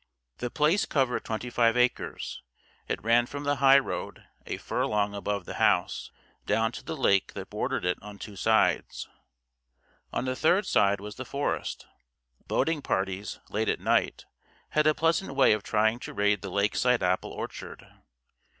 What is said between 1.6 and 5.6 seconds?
acres. It ran from the high road, a furlong above the